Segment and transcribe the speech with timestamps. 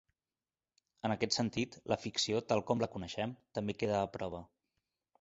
[1.09, 4.47] En aquest sentit, la ficció tal com la coneixem, també queda a prova.